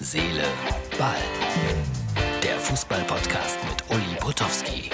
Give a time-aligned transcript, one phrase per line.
[0.00, 0.44] Seele,
[0.96, 1.16] Ball.
[2.40, 4.90] Der Fußball-Podcast mit Uli Potowski.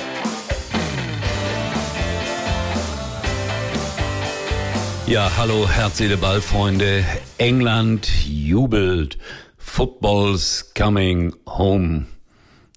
[5.07, 7.05] Ja, hallo, Herz, Seele, Ball, Freunde.
[7.37, 9.19] England jubelt.
[9.59, 12.07] Football's coming home.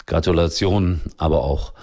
[0.06, 1.74] Gratulation, aber auch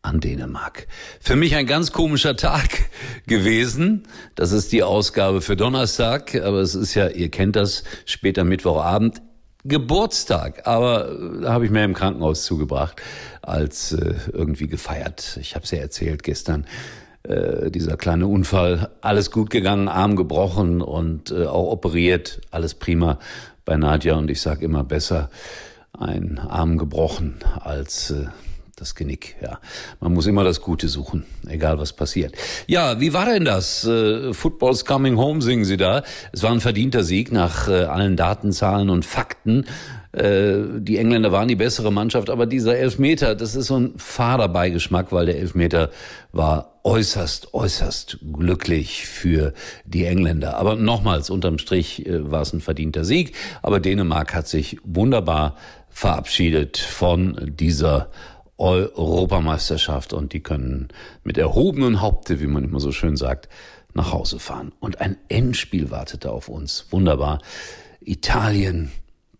[0.00, 0.86] an Dänemark.
[1.20, 2.88] Für mich ein ganz komischer Tag
[3.26, 4.08] gewesen.
[4.34, 9.20] Das ist die Ausgabe für Donnerstag, aber es ist ja, ihr kennt das, später Mittwochabend.
[9.64, 11.04] Geburtstag, aber
[11.42, 13.00] da äh, habe ich mir im Krankenhaus zugebracht,
[13.42, 15.38] als äh, irgendwie gefeiert.
[15.40, 16.66] Ich habe es ja erzählt gestern.
[17.22, 23.18] Äh, dieser kleine Unfall, alles gut gegangen, Arm gebrochen und äh, auch operiert, alles prima
[23.66, 25.28] bei Nadja und ich sage immer besser
[25.92, 28.28] ein Arm gebrochen als äh,
[28.80, 29.58] das Genick, ja.
[30.00, 32.34] Man muss immer das Gute suchen, egal was passiert.
[32.66, 33.84] Ja, wie war denn das?
[33.84, 36.02] Äh, Football's coming home singen Sie da.
[36.32, 39.66] Es war ein verdienter Sieg nach äh, allen Datenzahlen und Fakten.
[40.12, 44.48] Äh, die Engländer waren die bessere Mannschaft, aber dieser Elfmeter, das ist so ein fader
[44.48, 45.90] Beigeschmack, weil der Elfmeter
[46.32, 49.52] war äußerst, äußerst glücklich für
[49.84, 50.56] die Engländer.
[50.56, 53.34] Aber nochmals, unterm Strich war es ein verdienter Sieg.
[53.60, 55.56] Aber Dänemark hat sich wunderbar
[55.90, 58.08] verabschiedet von dieser
[58.60, 60.88] Europameisterschaft und die können
[61.24, 63.48] mit erhobenen Haupte, wie man immer so schön sagt,
[63.94, 64.72] nach Hause fahren.
[64.80, 66.86] Und ein Endspiel wartete auf uns.
[66.90, 67.40] Wunderbar.
[68.00, 68.92] Italien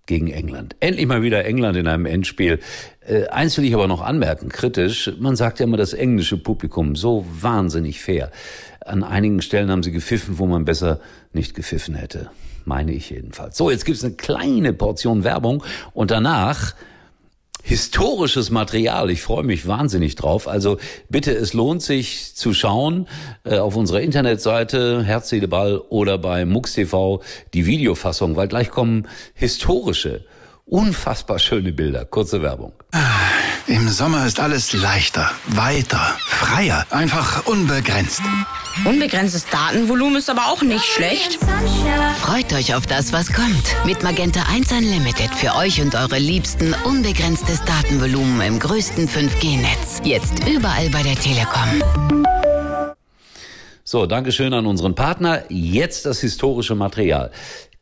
[0.07, 0.75] gegen England.
[0.81, 2.59] Endlich mal wieder England in einem Endspiel.
[3.07, 5.13] Äh, eins will ich aber noch anmerken, kritisch.
[5.21, 8.31] Man sagt ja immer, das englische Publikum so wahnsinnig fair.
[8.85, 10.99] An einigen Stellen haben sie gepfiffen, wo man besser
[11.33, 12.31] nicht gepfiffen hätte.
[12.65, 13.57] Meine ich jedenfalls.
[13.57, 16.75] So, jetzt gibt's eine kleine Portion Werbung und danach
[17.63, 19.11] historisches Material.
[19.11, 20.49] Ich freue mich wahnsinnig drauf.
[20.49, 23.09] Also bitte, es lohnt sich zu schauen
[23.45, 27.23] äh, auf unserer Internetseite Herz, Seele, Ball oder bei MUX TV
[27.55, 30.25] die Videofassung, weil gleich kommen historische,
[30.65, 32.05] unfassbar schöne Bilder.
[32.05, 32.73] Kurze Werbung.
[33.71, 38.21] Im Sommer ist alles leichter, weiter, freier, einfach unbegrenzt.
[38.85, 41.39] Unbegrenztes Datenvolumen ist aber auch nicht schlecht.
[42.21, 43.77] Freut euch auf das, was kommt.
[43.87, 50.01] Mit Magenta 1 Unlimited für euch und eure Liebsten unbegrenztes Datenvolumen im größten 5G-Netz.
[50.03, 52.17] Jetzt überall bei der Telekom.
[53.85, 55.45] So, Dankeschön an unseren Partner.
[55.49, 57.31] Jetzt das historische Material.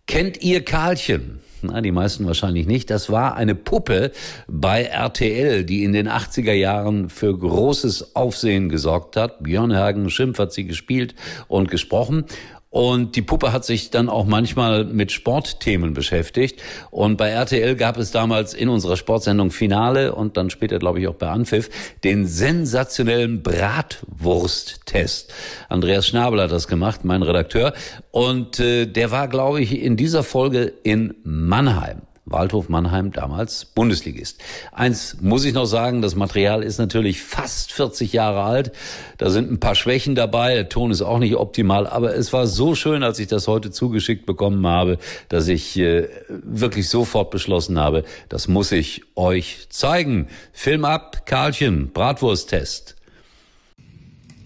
[0.06, 1.40] Kennt ihr Karlchen?
[1.62, 2.90] Na, die meisten wahrscheinlich nicht.
[2.90, 4.12] Das war eine Puppe
[4.46, 9.42] bei RTL, die in den 80er Jahren für großes Aufsehen gesorgt hat.
[9.42, 11.14] Björn Hagen Schimpf hat sie gespielt
[11.48, 12.24] und gesprochen.
[12.70, 16.60] Und die Puppe hat sich dann auch manchmal mit Sportthemen beschäftigt.
[16.90, 21.08] Und bei RTL gab es damals in unserer Sportsendung Finale und dann später, glaube ich,
[21.08, 21.70] auch bei Anpfiff
[22.04, 25.32] den sensationellen Bratwursttest.
[25.68, 27.72] Andreas Schnabel hat das gemacht, mein Redakteur.
[28.10, 32.02] Und äh, der war, glaube ich, in dieser Folge in Mannheim.
[32.30, 34.40] Waldhof Mannheim damals Bundesligist.
[34.72, 38.72] Eins muss ich noch sagen, das Material ist natürlich fast 40 Jahre alt.
[39.16, 42.46] Da sind ein paar Schwächen dabei, der Ton ist auch nicht optimal, aber es war
[42.46, 47.78] so schön, als ich das heute zugeschickt bekommen habe, dass ich äh, wirklich sofort beschlossen
[47.78, 50.28] habe, das muss ich euch zeigen.
[50.52, 52.97] Film ab, Karlchen, Bratwursttest.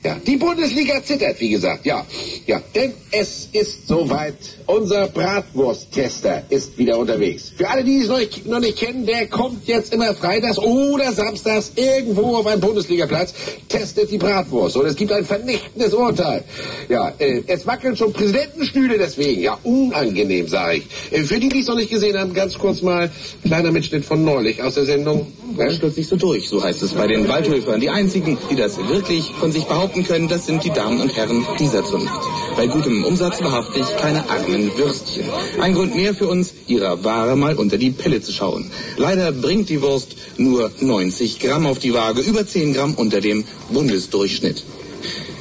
[0.04, 2.04] Ja, die Bundesliga zittert, wie gesagt, ja.
[2.46, 4.34] Ja, denn es ist soweit.
[4.66, 7.52] Unser Bratwursttester ist wieder unterwegs.
[7.56, 11.12] Für alle, die es noch nicht, noch nicht kennen, der kommt jetzt immer freitags oder
[11.12, 13.32] samstags irgendwo auf einen Bundesligaplatz,
[13.68, 14.76] testet die Bratwurst.
[14.76, 16.42] Und es gibt ein vernichtendes Urteil.
[16.88, 19.40] Ja, äh, es wackeln schon Präsidentenstühle deswegen.
[19.40, 21.12] Ja, unangenehm, sage ich.
[21.12, 23.10] Äh, für die, die es noch nicht gesehen haben, ganz kurz mal
[23.44, 25.28] kleiner Mitschnitt von neulich aus der Sendung.
[25.70, 27.80] Stürzt sich so durch, so heißt es bei den Waldhöfern.
[27.80, 31.46] Die einzigen, die das wirklich von sich behaupten, können, das sind die Damen und Herren
[31.58, 32.20] dieser Zunft.
[32.56, 35.24] Bei gutem Umsatz wahrhaftig keine armen Würstchen.
[35.60, 38.70] Ein Grund mehr für uns, ihrer Ware mal unter die Pille zu schauen.
[38.96, 43.44] Leider bringt die Wurst nur 90 Gramm auf die Waage, über 10 Gramm unter dem
[43.70, 44.64] Bundesdurchschnitt.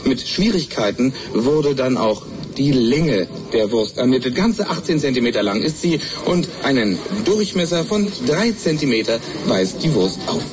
[0.05, 2.23] Mit Schwierigkeiten wurde dann auch
[2.57, 4.35] die Länge der Wurst ermittelt.
[4.35, 10.19] Ganze 18 Zentimeter lang ist sie und einen Durchmesser von 3 Zentimeter weist die Wurst
[10.27, 10.43] auf.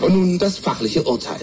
[0.00, 1.40] Und nun das fachliche Urteil.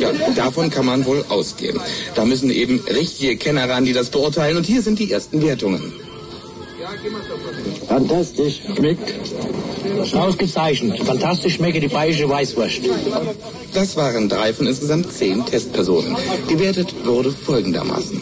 [0.00, 1.78] Ja, davon kann man wohl ausgehen.
[2.14, 4.56] Da müssen eben richtige Kenner ran, die das beurteilen.
[4.56, 5.92] Und hier sind die ersten Wertungen.
[7.88, 8.60] Fantastisch.
[8.76, 9.14] Schmeckt.
[10.14, 11.02] Ausgezeichnet.
[11.02, 12.80] Fantastisch schmecke die bayerische Weißwurst.
[13.74, 16.16] Das waren drei von insgesamt zehn Testpersonen.
[16.48, 18.20] Gewertet wurde folgendermaßen.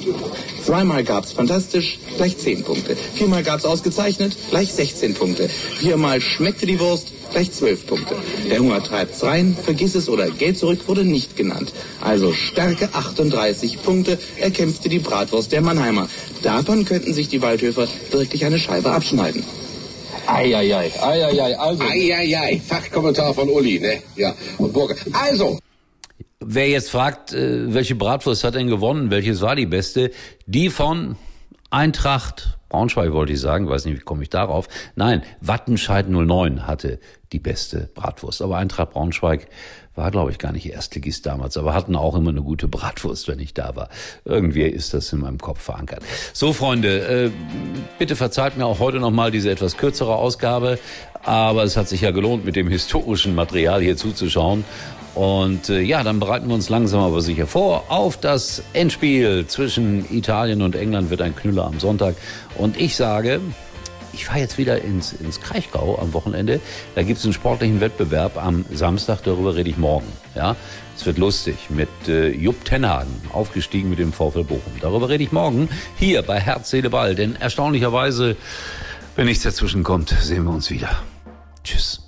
[0.68, 2.94] Zweimal gab's fantastisch, gleich zehn Punkte.
[3.14, 5.48] Viermal gab's ausgezeichnet, gleich 16 Punkte.
[5.48, 8.14] Viermal schmeckte die Wurst, gleich zwölf Punkte.
[8.50, 11.72] Der Hunger treibt's rein, vergiss es oder Geld zurück wurde nicht genannt.
[12.02, 16.06] Also starke 38 Punkte erkämpfte die Bratwurst der Mannheimer.
[16.42, 19.44] Davon könnten sich die Waldhöfer wirklich eine Scheibe abschneiden.
[20.26, 21.82] Eieiei, eieiei, also.
[21.82, 24.02] Eieiei, Fachkommentar von Uli, ne?
[24.16, 24.96] Ja, und Burger.
[25.14, 25.60] Also,
[26.50, 30.10] Wer jetzt fragt, äh, welche Bratwurst hat denn gewonnen, welches war die beste,
[30.46, 31.16] die von
[31.68, 34.68] Eintracht Braunschweig wollte ich sagen, weiß nicht, wie komme ich darauf.
[34.94, 37.00] Nein, Wattenscheid 09 hatte
[37.32, 38.42] die beste Bratwurst.
[38.42, 39.48] Aber Eintracht Braunschweig
[39.94, 43.38] war, glaube ich, gar nicht Erstligist damals, aber hatten auch immer eine gute Bratwurst, wenn
[43.38, 43.88] ich da war.
[44.24, 46.02] Irgendwie ist das in meinem Kopf verankert.
[46.34, 47.30] So, Freunde, äh,
[47.98, 50.78] bitte verzeiht mir auch heute nochmal diese etwas kürzere Ausgabe,
[51.24, 54.64] aber es hat sich ja gelohnt, mit dem historischen Material hier zuzuschauen.
[55.14, 60.04] Und äh, ja, dann bereiten wir uns langsam aber sicher vor auf das Endspiel zwischen
[60.14, 62.14] Italien und England wird ein Knüller am Sonntag.
[62.56, 63.40] Und ich sage,
[64.12, 66.60] ich fahre jetzt wieder ins, ins Kraichgau am Wochenende.
[66.94, 70.06] Da gibt es einen sportlichen Wettbewerb am Samstag, darüber rede ich morgen.
[70.34, 70.56] Ja,
[70.96, 74.72] es wird lustig mit äh, Jupp Tenhagen, aufgestiegen mit dem VfL Bochum.
[74.80, 75.68] Darüber rede ich morgen
[75.98, 77.14] hier bei Herz, Seele, Ball.
[77.14, 78.36] Denn erstaunlicherweise,
[79.14, 80.90] wenn nichts dazwischen kommt, sehen wir uns wieder.
[81.62, 82.07] Tschüss.